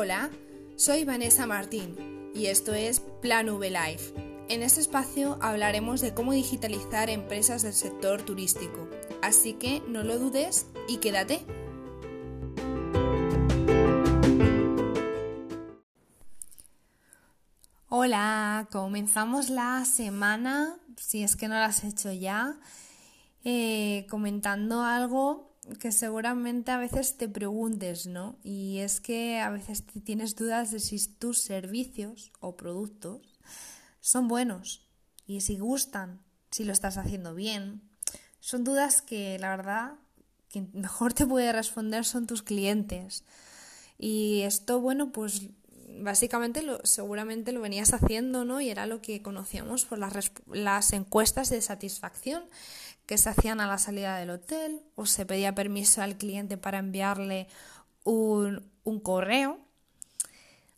Hola, 0.00 0.30
soy 0.76 1.04
Vanessa 1.04 1.44
Martín 1.48 2.30
y 2.32 2.46
esto 2.46 2.72
es 2.72 3.00
Plan 3.20 3.48
V 3.48 3.68
Life. 3.68 4.14
En 4.48 4.62
este 4.62 4.80
espacio 4.80 5.36
hablaremos 5.40 6.00
de 6.00 6.14
cómo 6.14 6.32
digitalizar 6.32 7.10
empresas 7.10 7.62
del 7.62 7.72
sector 7.72 8.22
turístico, 8.22 8.88
así 9.22 9.54
que 9.54 9.82
no 9.88 10.04
lo 10.04 10.20
dudes 10.20 10.66
y 10.86 10.98
quédate. 10.98 11.44
Hola, 17.88 18.68
comenzamos 18.70 19.50
la 19.50 19.84
semana, 19.84 20.76
si 20.96 21.24
es 21.24 21.34
que 21.34 21.48
no 21.48 21.54
la 21.56 21.64
has 21.64 21.82
hecho 21.82 22.12
ya, 22.12 22.60
eh, 23.42 24.06
comentando 24.08 24.84
algo 24.84 25.47
que 25.80 25.92
seguramente 25.92 26.70
a 26.70 26.78
veces 26.78 27.16
te 27.16 27.28
preguntes, 27.28 28.06
¿no? 28.06 28.38
Y 28.42 28.78
es 28.78 29.00
que 29.00 29.38
a 29.40 29.50
veces 29.50 29.84
tienes 30.04 30.34
dudas 30.36 30.70
de 30.70 30.80
si 30.80 31.06
tus 31.08 31.42
servicios 31.42 32.32
o 32.40 32.56
productos 32.56 33.38
son 34.00 34.28
buenos 34.28 34.88
y 35.26 35.42
si 35.42 35.58
gustan, 35.58 36.20
si 36.50 36.64
lo 36.64 36.72
estás 36.72 36.96
haciendo 36.96 37.34
bien. 37.34 37.82
Son 38.40 38.64
dudas 38.64 39.02
que 39.02 39.38
la 39.38 39.50
verdad 39.56 39.94
quien 40.50 40.70
mejor 40.74 41.12
te 41.12 41.26
puede 41.26 41.52
responder 41.52 42.04
son 42.04 42.26
tus 42.26 42.42
clientes. 42.42 43.24
Y 43.98 44.42
esto, 44.42 44.80
bueno, 44.80 45.12
pues 45.12 45.42
básicamente 46.00 46.62
lo, 46.62 46.84
seguramente 46.84 47.52
lo 47.52 47.60
venías 47.60 47.92
haciendo, 47.92 48.44
¿no? 48.44 48.60
Y 48.60 48.70
era 48.70 48.86
lo 48.86 49.02
que 49.02 49.22
conocíamos 49.22 49.84
por 49.84 49.98
las, 49.98 50.32
las 50.46 50.92
encuestas 50.92 51.50
de 51.50 51.60
satisfacción 51.60 52.44
que 53.08 53.16
se 53.16 53.30
hacían 53.30 53.62
a 53.62 53.66
la 53.66 53.78
salida 53.78 54.18
del 54.18 54.28
hotel 54.28 54.82
o 54.94 55.06
se 55.06 55.24
pedía 55.24 55.54
permiso 55.54 56.02
al 56.02 56.18
cliente 56.18 56.58
para 56.58 56.76
enviarle 56.76 57.48
un, 58.04 58.70
un 58.84 59.00
correo. 59.00 59.58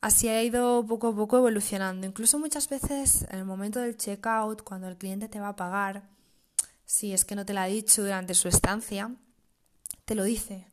Así 0.00 0.26
ha 0.28 0.42
ido 0.42 0.84
poco 0.88 1.06
a 1.06 1.14
poco 1.14 1.36
evolucionando. 1.36 2.04
Incluso 2.04 2.40
muchas 2.40 2.68
veces 2.68 3.24
en 3.30 3.38
el 3.38 3.44
momento 3.44 3.78
del 3.78 3.96
checkout, 3.96 4.62
cuando 4.62 4.88
el 4.88 4.96
cliente 4.96 5.28
te 5.28 5.38
va 5.38 5.50
a 5.50 5.56
pagar, 5.56 6.02
si 6.84 7.12
es 7.12 7.24
que 7.24 7.36
no 7.36 7.46
te 7.46 7.54
lo 7.54 7.60
ha 7.60 7.66
dicho 7.66 8.02
durante 8.02 8.34
su 8.34 8.48
estancia, 8.48 9.14
te 10.04 10.16
lo 10.16 10.24
dice. 10.24 10.66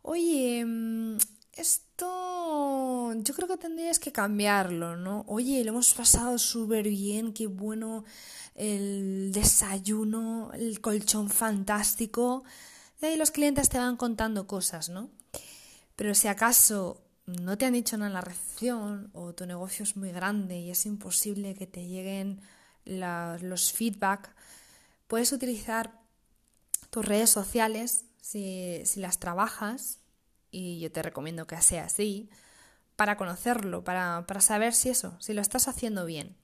Oye, 0.00 0.64
mm, 0.64 1.18
yo 3.22 3.34
creo 3.34 3.48
que 3.48 3.56
tendrías 3.56 3.98
que 3.98 4.12
cambiarlo, 4.12 4.96
¿no? 4.96 5.24
Oye, 5.28 5.62
lo 5.64 5.70
hemos 5.70 5.94
pasado 5.94 6.38
súper 6.38 6.88
bien, 6.88 7.32
qué 7.32 7.46
bueno 7.46 8.04
el 8.54 9.30
desayuno, 9.32 10.50
el 10.54 10.80
colchón 10.80 11.30
fantástico. 11.30 12.44
Y 13.00 13.06
ahí 13.06 13.16
los 13.16 13.30
clientes 13.30 13.68
te 13.68 13.78
van 13.78 13.96
contando 13.96 14.46
cosas, 14.46 14.88
¿no? 14.88 15.10
Pero 15.96 16.14
si 16.14 16.28
acaso 16.28 17.00
no 17.26 17.56
te 17.56 17.66
han 17.66 17.72
dicho 17.72 17.96
nada 17.96 18.08
en 18.08 18.14
la 18.14 18.20
recepción 18.20 19.10
o 19.12 19.34
tu 19.34 19.46
negocio 19.46 19.82
es 19.82 19.96
muy 19.96 20.12
grande 20.12 20.58
y 20.58 20.70
es 20.70 20.84
imposible 20.86 21.54
que 21.54 21.66
te 21.66 21.86
lleguen 21.86 22.40
los 22.84 23.72
feedback, 23.72 24.34
puedes 25.06 25.32
utilizar 25.32 26.00
tus 26.90 27.04
redes 27.04 27.30
sociales 27.30 28.04
si 28.20 28.82
las 28.96 29.18
trabajas 29.18 30.00
y 30.50 30.80
yo 30.80 30.92
te 30.92 31.02
recomiendo 31.02 31.46
que 31.46 31.60
sea 31.60 31.86
así, 31.86 32.30
para 32.96 33.16
conocerlo, 33.16 33.84
para, 33.84 34.24
para 34.26 34.40
saber 34.40 34.74
si 34.74 34.90
eso, 34.90 35.16
si 35.20 35.32
lo 35.32 35.40
estás 35.40 35.68
haciendo 35.68 36.06
bien. 36.06 36.36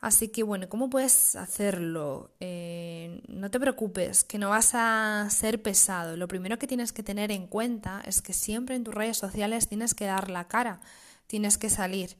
Así 0.00 0.28
que 0.28 0.44
bueno, 0.44 0.68
¿cómo 0.68 0.90
puedes 0.90 1.34
hacerlo? 1.34 2.30
Eh, 2.38 3.20
no 3.26 3.50
te 3.50 3.58
preocupes, 3.58 4.22
que 4.22 4.38
no 4.38 4.50
vas 4.50 4.70
a 4.74 5.26
ser 5.30 5.60
pesado. 5.60 6.16
Lo 6.16 6.28
primero 6.28 6.58
que 6.58 6.68
tienes 6.68 6.92
que 6.92 7.02
tener 7.02 7.32
en 7.32 7.48
cuenta 7.48 8.00
es 8.06 8.22
que 8.22 8.32
siempre 8.32 8.76
en 8.76 8.84
tus 8.84 8.94
redes 8.94 9.16
sociales 9.16 9.68
tienes 9.68 9.94
que 9.94 10.04
dar 10.04 10.30
la 10.30 10.46
cara, 10.46 10.80
tienes 11.26 11.58
que 11.58 11.68
salir. 11.68 12.16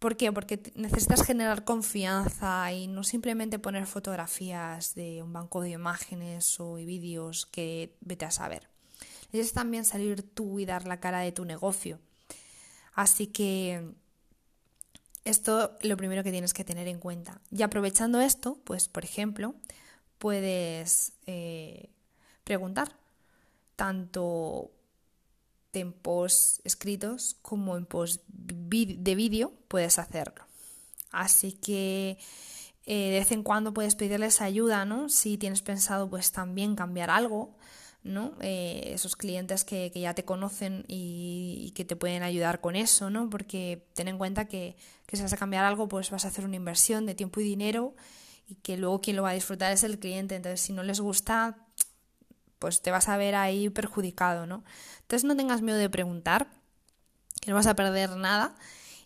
¿Por 0.00 0.16
qué? 0.16 0.32
Porque 0.32 0.60
necesitas 0.74 1.24
generar 1.24 1.64
confianza 1.64 2.72
y 2.72 2.88
no 2.88 3.04
simplemente 3.04 3.60
poner 3.60 3.86
fotografías 3.86 4.96
de 4.96 5.22
un 5.22 5.32
banco 5.32 5.60
de 5.62 5.70
imágenes 5.70 6.58
o 6.58 6.74
vídeos 6.74 7.46
que 7.46 7.96
vete 8.00 8.24
a 8.24 8.32
saber. 8.32 8.68
Es 9.32 9.52
también 9.52 9.84
salir 9.84 10.22
tú 10.22 10.58
y 10.58 10.66
dar 10.66 10.86
la 10.86 10.98
cara 10.98 11.20
de 11.20 11.32
tu 11.32 11.44
negocio. 11.44 12.00
Así 12.94 13.26
que 13.26 13.92
esto 15.24 15.76
lo 15.82 15.96
primero 15.96 16.22
que 16.22 16.30
tienes 16.30 16.54
que 16.54 16.64
tener 16.64 16.88
en 16.88 16.98
cuenta. 16.98 17.40
Y 17.50 17.62
aprovechando 17.62 18.20
esto, 18.20 18.58
pues 18.64 18.88
por 18.88 19.04
ejemplo, 19.04 19.54
puedes 20.18 21.12
eh, 21.26 21.90
preguntar 22.44 22.96
tanto 23.76 24.70
en 25.72 25.92
posts 25.92 26.60
escritos 26.64 27.36
como 27.42 27.76
en 27.76 27.86
posts 27.86 28.22
de 28.28 29.14
vídeo 29.14 29.52
puedes 29.68 29.98
hacerlo. 29.98 30.44
Así 31.10 31.52
que 31.52 32.18
eh, 32.86 33.10
de 33.10 33.18
vez 33.18 33.32
en 33.32 33.42
cuando 33.42 33.74
puedes 33.74 33.94
pedirles 33.94 34.40
ayuda, 34.40 34.84
¿no? 34.84 35.08
Si 35.08 35.38
tienes 35.38 35.62
pensado 35.62 36.08
pues 36.08 36.32
también 36.32 36.76
cambiar 36.76 37.10
algo 37.10 37.56
¿no? 38.04 38.34
Eh, 38.40 38.92
esos 38.94 39.16
clientes 39.16 39.64
que, 39.64 39.90
ya 39.90 40.14
te 40.14 40.24
conocen 40.24 40.84
y, 40.86 41.72
que 41.74 41.84
te 41.84 41.96
pueden 41.96 42.22
ayudar 42.22 42.60
con 42.60 42.76
eso, 42.76 43.10
¿no? 43.10 43.30
Porque 43.30 43.86
ten 43.94 44.08
en 44.08 44.18
cuenta 44.18 44.44
que, 44.44 44.76
que 45.06 45.16
si 45.16 45.22
vas 45.22 45.32
a 45.32 45.38
cambiar 45.38 45.64
algo, 45.64 45.88
pues 45.88 46.10
vas 46.10 46.24
a 46.26 46.28
hacer 46.28 46.44
una 46.44 46.56
inversión 46.56 47.06
de 47.06 47.14
tiempo 47.14 47.40
y 47.40 47.44
dinero 47.44 47.96
y 48.46 48.56
que 48.56 48.76
luego 48.76 49.00
quien 49.00 49.16
lo 49.16 49.22
va 49.22 49.30
a 49.30 49.34
disfrutar 49.34 49.72
es 49.72 49.82
el 49.84 49.98
cliente. 49.98 50.36
Entonces, 50.36 50.60
si 50.60 50.74
no 50.74 50.82
les 50.82 51.00
gusta, 51.00 51.56
pues 52.58 52.82
te 52.82 52.90
vas 52.90 53.08
a 53.08 53.16
ver 53.16 53.34
ahí 53.34 53.70
perjudicado, 53.70 54.46
¿no? 54.46 54.64
Entonces, 55.00 55.24
no 55.24 55.34
tengas 55.34 55.62
miedo 55.62 55.78
de 55.78 55.88
preguntar, 55.88 56.48
que 57.40 57.50
no 57.50 57.56
vas 57.56 57.66
a 57.66 57.74
perder 57.74 58.10
nada 58.16 58.54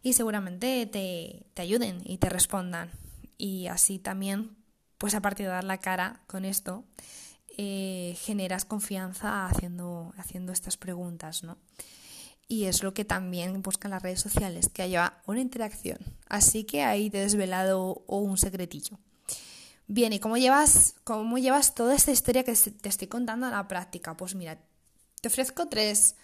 y 0.02 0.12
seguramente 0.14 0.86
te, 0.86 1.46
te 1.54 1.62
ayuden 1.62 2.02
y 2.04 2.18
te 2.18 2.28
respondan. 2.28 2.90
Y 3.36 3.68
así 3.68 4.00
también, 4.00 4.56
pues 4.98 5.14
aparte 5.14 5.44
de 5.44 5.48
dar 5.50 5.64
la 5.64 5.78
cara 5.78 6.22
con 6.26 6.44
esto, 6.44 6.84
eh, 7.60 8.16
generas 8.20 8.64
confianza 8.64 9.46
haciendo, 9.46 10.14
haciendo 10.16 10.52
estas 10.52 10.76
preguntas, 10.76 11.42
¿no? 11.42 11.58
Y 12.46 12.66
es 12.66 12.84
lo 12.84 12.94
que 12.94 13.04
también 13.04 13.62
buscan 13.62 13.90
las 13.90 14.00
redes 14.00 14.20
sociales, 14.20 14.68
que 14.68 14.82
haya 14.82 15.20
una 15.26 15.40
interacción. 15.40 15.98
Así 16.28 16.62
que 16.62 16.84
ahí 16.84 17.10
te 17.10 17.18
he 17.18 17.22
desvelado 17.22 18.04
un 18.06 18.38
secretillo. 18.38 19.00
Bien, 19.88 20.12
¿y 20.12 20.20
cómo 20.20 20.36
llevas, 20.36 20.94
cómo 21.02 21.36
llevas 21.36 21.74
toda 21.74 21.96
esta 21.96 22.12
historia 22.12 22.44
que 22.44 22.54
te 22.54 22.88
estoy 22.88 23.08
contando 23.08 23.46
a 23.46 23.50
la 23.50 23.66
práctica? 23.66 24.16
Pues 24.16 24.36
mira, 24.36 24.60
te 25.20 25.26
ofrezco 25.26 25.66
tres, 25.66 26.14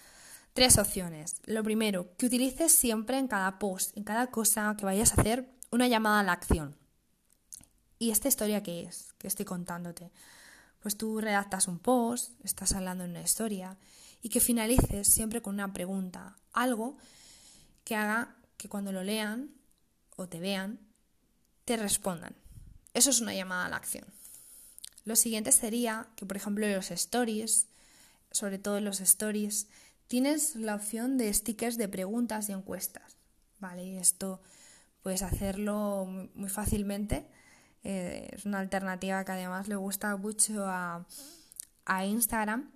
tres 0.53 0.77
opciones. 0.77 1.35
Lo 1.43 1.63
primero, 1.63 2.15
que 2.15 2.27
utilices 2.27 2.71
siempre 2.71 3.17
en 3.17 3.27
cada 3.27 3.59
post, 3.59 3.95
en 3.97 4.05
cada 4.05 4.27
cosa 4.27 4.73
que 4.77 4.85
vayas 4.85 5.11
a 5.11 5.19
hacer, 5.19 5.49
una 5.69 5.89
llamada 5.89 6.21
a 6.21 6.23
la 6.23 6.31
acción. 6.31 6.77
¿Y 7.99 8.11
esta 8.11 8.29
historia 8.29 8.63
qué 8.63 8.83
es? 8.83 9.13
Que 9.17 9.27
estoy 9.27 9.45
contándote 9.45 10.11
pues 10.85 10.97
tú 10.97 11.19
redactas 11.19 11.67
un 11.67 11.79
post, 11.79 12.33
estás 12.43 12.73
hablando 12.73 13.03
en 13.03 13.09
una 13.09 13.23
historia 13.23 13.75
y 14.21 14.29
que 14.29 14.39
finalices 14.39 15.07
siempre 15.07 15.41
con 15.41 15.55
una 15.55 15.73
pregunta, 15.73 16.37
algo 16.53 16.95
que 17.83 17.95
haga 17.95 18.35
que 18.55 18.69
cuando 18.69 18.91
lo 18.91 19.01
lean 19.01 19.49
o 20.15 20.27
te 20.29 20.39
vean, 20.39 20.79
te 21.63 21.75
respondan. 21.75 22.35
Eso 22.93 23.09
es 23.09 23.19
una 23.19 23.33
llamada 23.33 23.65
a 23.65 23.69
la 23.69 23.77
acción. 23.77 24.05
Lo 25.05 25.15
siguiente 25.15 25.51
sería 25.51 26.07
que, 26.15 26.27
por 26.27 26.37
ejemplo, 26.37 26.67
los 26.67 26.91
stories, 26.91 27.65
sobre 28.29 28.59
todo 28.59 28.77
en 28.77 28.85
los 28.85 29.01
stories, 29.01 29.67
tienes 30.07 30.55
la 30.55 30.75
opción 30.75 31.17
de 31.17 31.33
stickers 31.33 31.79
de 31.79 31.87
preguntas 31.87 32.47
y 32.47 32.51
encuestas. 32.51 33.17
¿Vale? 33.57 33.97
esto 33.97 34.39
puedes 35.01 35.23
hacerlo 35.23 36.05
muy 36.35 36.49
fácilmente 36.49 37.27
eh, 37.87 38.29
es 38.31 38.45
una 38.45 38.57
alternativa 38.57 39.23
que 39.23 39.31
además 39.31 39.67
le 39.67 39.75
gusta 39.75 40.17
mucho 40.17 40.65
a, 40.65 41.05
Instagram 42.03 42.71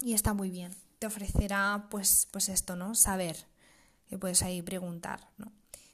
y 0.00 0.14
está 0.14 0.34
muy 0.34 0.50
bien. 0.50 0.74
Te 0.98 1.06
ofrecerá 1.06 1.86
pues, 1.90 2.26
pues 2.32 2.48
esto, 2.48 2.74
¿no? 2.74 2.96
Saber 2.96 3.36
que 4.10 4.18
puedes 4.18 4.42
ahí 4.42 4.62
preguntar, 4.62 5.28
¿no? 5.38 5.52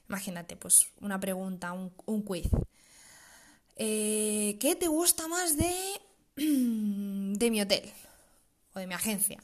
Imagínate, 0.09 0.55
pues 0.55 0.87
una 0.99 1.19
pregunta, 1.19 1.73
un, 1.73 2.23
quiz. 2.23 2.49
Eh, 3.75 4.57
¿Qué 4.59 4.75
te 4.75 4.87
gusta 4.87 5.27
más 5.27 5.55
de, 5.55 6.01
de 6.35 7.51
mi 7.51 7.61
hotel 7.61 7.91
o 8.73 8.79
de 8.79 8.87
mi 8.87 8.95
agencia? 8.95 9.43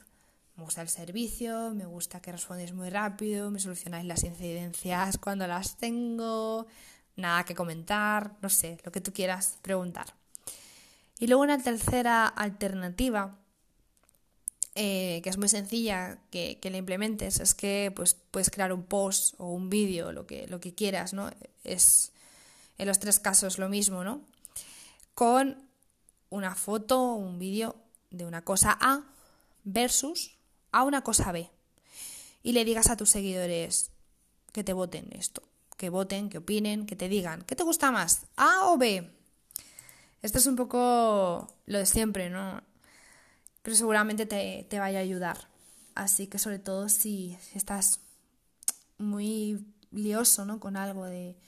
Me 0.56 0.64
gusta 0.64 0.82
el 0.82 0.88
servicio, 0.88 1.70
me 1.74 1.86
gusta 1.86 2.20
que 2.20 2.32
respondes 2.32 2.72
muy 2.72 2.90
rápido, 2.90 3.52
me 3.52 3.60
solucionáis 3.60 4.04
las 4.04 4.24
incidencias 4.24 5.16
cuando 5.16 5.46
las 5.46 5.76
tengo, 5.76 6.66
nada 7.16 7.44
que 7.44 7.54
comentar, 7.54 8.36
no 8.40 8.48
sé, 8.48 8.78
lo 8.84 8.92
que 8.92 9.00
tú 9.00 9.12
quieras 9.12 9.58
preguntar. 9.62 10.14
Y 11.18 11.26
luego 11.26 11.42
una 11.42 11.62
tercera 11.62 12.26
alternativa, 12.26 13.38
eh, 14.74 15.20
que 15.22 15.28
es 15.28 15.36
muy 15.36 15.48
sencilla 15.48 16.18
que, 16.30 16.58
que, 16.60 16.70
la 16.70 16.78
implementes, 16.78 17.40
es 17.40 17.54
que 17.54 17.92
pues, 17.94 18.16
puedes 18.30 18.50
crear 18.50 18.72
un 18.72 18.84
post 18.84 19.34
o 19.38 19.52
un 19.52 19.68
vídeo, 19.68 20.12
lo 20.12 20.26
que, 20.26 20.46
lo 20.46 20.60
que 20.60 20.74
quieras, 20.74 21.12
¿no? 21.12 21.30
Es 21.64 22.12
en 22.78 22.86
los 22.88 22.98
tres 22.98 23.20
casos 23.20 23.58
lo 23.58 23.68
mismo, 23.68 24.04
¿no? 24.04 24.22
Con 25.14 25.68
una 26.30 26.54
foto 26.54 27.02
o 27.02 27.14
un 27.16 27.38
vídeo 27.38 27.76
de 28.10 28.24
una 28.24 28.42
cosa 28.42 28.78
A 28.80 29.04
versus 29.64 30.36
a 30.72 30.84
una 30.84 31.02
cosa 31.02 31.32
B. 31.32 31.50
y 32.42 32.52
le 32.52 32.64
digas 32.64 32.88
a 32.88 32.96
tus 32.96 33.10
seguidores 33.10 33.90
que 34.52 34.64
te 34.64 34.72
voten 34.72 35.10
esto, 35.12 35.42
que 35.80 35.88
voten, 35.88 36.28
que 36.28 36.36
opinen, 36.36 36.84
que 36.84 36.94
te 36.94 37.08
digan, 37.08 37.40
¿qué 37.46 37.56
te 37.56 37.62
gusta 37.62 37.90
más? 37.90 38.26
¿A 38.36 38.66
o 38.68 38.76
B? 38.76 39.10
Esto 40.20 40.36
es 40.36 40.46
un 40.46 40.54
poco 40.54 41.56
lo 41.64 41.78
de 41.78 41.86
siempre, 41.86 42.28
¿no? 42.28 42.62
Pero 43.62 43.74
seguramente 43.74 44.26
te, 44.26 44.66
te 44.68 44.78
vaya 44.78 44.98
a 44.98 45.02
ayudar. 45.02 45.48
Así 45.94 46.26
que 46.26 46.38
sobre 46.38 46.58
todo 46.58 46.90
si 46.90 47.38
estás 47.54 48.00
muy 48.98 49.64
lioso, 49.90 50.44
¿no? 50.44 50.60
Con 50.60 50.76
algo 50.76 51.06
de 51.06 51.38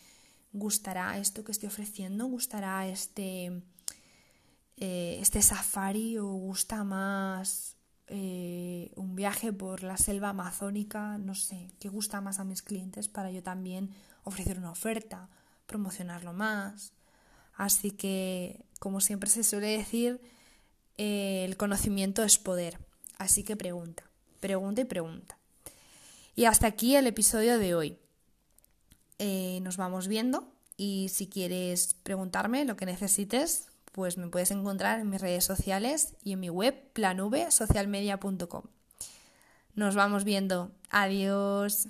gustará 0.54 1.18
esto 1.18 1.44
que 1.44 1.52
estoy 1.52 1.66
ofreciendo, 1.66 2.24
gustará 2.24 2.88
este, 2.88 3.62
eh, 4.78 5.18
este 5.20 5.42
safari 5.42 6.16
o 6.16 6.28
gusta 6.28 6.84
más 6.84 7.76
viaje 9.14 9.52
por 9.52 9.82
la 9.82 9.96
selva 9.96 10.30
amazónica, 10.30 11.18
no 11.18 11.34
sé, 11.34 11.70
qué 11.78 11.88
gusta 11.88 12.20
más 12.20 12.38
a 12.38 12.44
mis 12.44 12.62
clientes 12.62 13.08
para 13.08 13.30
yo 13.30 13.42
también 13.42 13.90
ofrecer 14.24 14.58
una 14.58 14.70
oferta, 14.70 15.28
promocionarlo 15.66 16.32
más. 16.32 16.92
Así 17.54 17.90
que, 17.90 18.64
como 18.78 19.00
siempre 19.00 19.30
se 19.30 19.44
suele 19.44 19.76
decir, 19.76 20.20
eh, 20.98 21.44
el 21.44 21.56
conocimiento 21.56 22.22
es 22.22 22.38
poder. 22.38 22.78
Así 23.18 23.44
que 23.44 23.56
pregunta, 23.56 24.04
pregunta 24.40 24.80
y 24.80 24.84
pregunta. 24.84 25.38
Y 26.34 26.46
hasta 26.46 26.66
aquí 26.66 26.96
el 26.96 27.06
episodio 27.06 27.58
de 27.58 27.74
hoy. 27.74 27.98
Eh, 29.18 29.60
nos 29.62 29.76
vamos 29.76 30.08
viendo 30.08 30.52
y 30.76 31.08
si 31.10 31.28
quieres 31.28 31.94
preguntarme 32.02 32.64
lo 32.64 32.76
que 32.76 32.86
necesites, 32.86 33.68
pues 33.92 34.16
me 34.16 34.28
puedes 34.28 34.50
encontrar 34.50 35.00
en 35.00 35.10
mis 35.10 35.20
redes 35.20 35.44
sociales 35.44 36.14
y 36.24 36.32
en 36.32 36.40
mi 36.40 36.48
web 36.48 36.74
planvsocialmedia.com. 36.94 38.64
Nos 39.74 39.94
vamos 39.94 40.24
viendo. 40.24 40.70
Adiós. 40.90 41.88